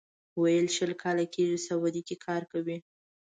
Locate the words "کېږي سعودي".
1.33-2.01